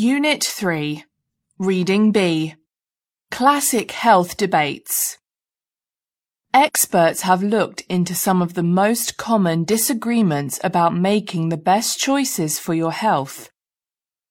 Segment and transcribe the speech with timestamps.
[0.00, 1.04] Unit 3
[1.58, 2.54] Reading B
[3.32, 5.18] Classic Health Debates
[6.54, 12.60] Experts have looked into some of the most common disagreements about making the best choices
[12.60, 13.50] for your health.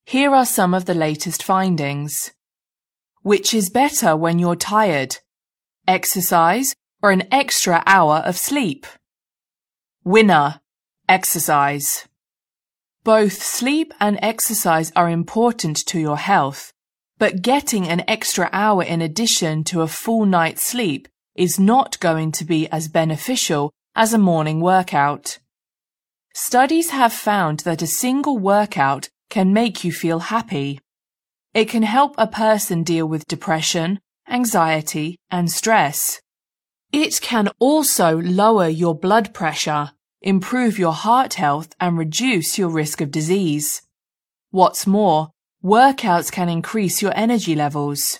[0.05, 2.31] Here are some of the latest findings.
[3.23, 5.17] Which is better when you're tired?
[5.85, 8.85] Exercise or an extra hour of sleep?
[10.05, 10.61] Winner.
[11.09, 12.06] Exercise.
[13.07, 16.73] Both sleep and exercise are important to your health,
[17.17, 22.33] but getting an extra hour in addition to a full night's sleep is not going
[22.33, 25.39] to be as beneficial as a morning workout.
[26.33, 30.81] Studies have found that a single workout can make you feel happy.
[31.53, 36.19] It can help a person deal with depression, anxiety, and stress.
[36.91, 43.01] It can also lower your blood pressure improve your heart health and reduce your risk
[43.01, 43.81] of disease.
[44.51, 45.31] What's more,
[45.63, 48.19] workouts can increase your energy levels.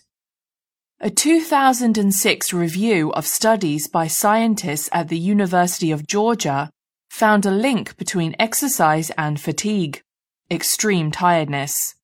[1.00, 6.72] A 2006 review of studies by scientists at the University of Georgia
[7.09, 10.02] found a link between exercise and fatigue,
[10.50, 11.95] extreme tiredness.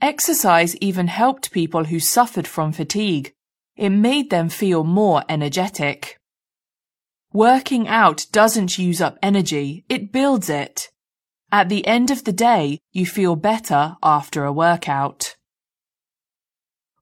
[0.00, 3.32] Exercise even helped people who suffered from fatigue.
[3.76, 6.18] It made them feel more energetic.
[7.32, 10.90] Working out doesn't use up energy, it builds it.
[11.50, 15.36] At the end of the day, you feel better after a workout.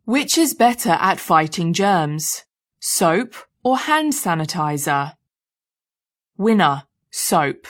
[0.04, 2.44] Which is better at fighting germs?
[2.80, 5.14] Soap or hand sanitizer?
[6.36, 7.66] Winner, soap.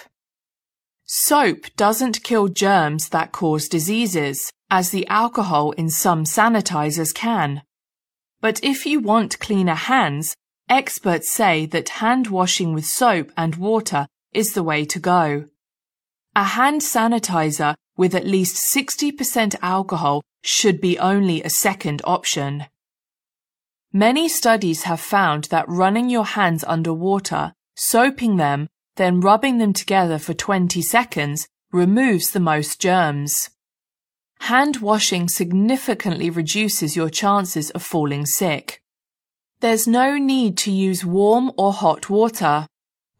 [1.04, 7.62] Soap doesn't kill germs that cause diseases, as the alcohol in some sanitizers can.
[8.40, 10.36] But if you want cleaner hands,
[10.70, 15.46] Experts say that hand washing with soap and water is the way to go.
[16.36, 22.66] A hand sanitizer with at least 60% alcohol should be only a second option.
[23.92, 29.72] Many studies have found that running your hands under water, soaping them, then rubbing them
[29.72, 33.50] together for 20 seconds removes the most germs.
[34.42, 38.79] Hand washing significantly reduces your chances of falling sick.
[39.60, 42.66] There's no need to use warm or hot water.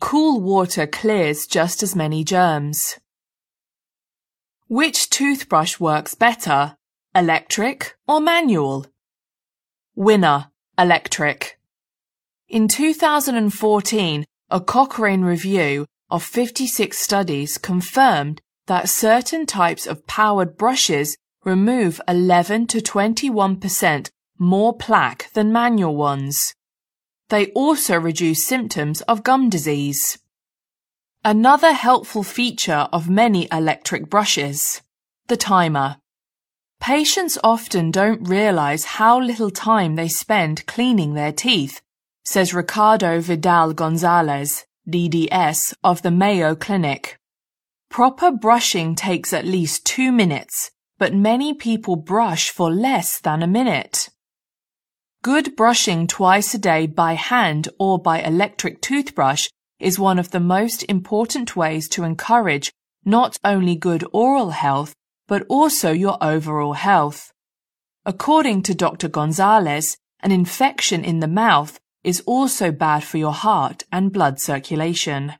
[0.01, 2.99] Cool water clears just as many germs.
[4.67, 6.77] Which toothbrush works better,
[7.15, 8.87] electric or manual?
[9.95, 11.59] Winner, electric.
[12.49, 21.19] In 2014, a Cochrane review of 56 studies confirmed that certain types of powered brushes
[21.45, 26.55] remove 11 to 21% more plaque than manual ones.
[27.29, 30.19] They also reduce symptoms of gum disease.
[31.23, 34.81] Another helpful feature of many electric brushes,
[35.29, 35.99] the timer.
[36.81, 41.83] Patients often don't realize how little time they spend cleaning their teeth,
[42.25, 47.19] says Ricardo Vidal Gonzalez, DDS of the Mayo Clinic.
[47.91, 53.47] Proper brushing takes at least two minutes, but many people brush for less than a
[53.47, 54.09] minute.
[55.23, 59.49] Good brushing twice a day by hand or by electric toothbrush
[59.79, 62.73] is one of the most important ways to encourage
[63.05, 64.95] not only good oral health,
[65.29, 67.35] but also your overall health.
[68.07, 69.09] According to Dr.
[69.09, 75.35] Gonzalez, an infection in the mouth is also bad for your heart and blood circulation.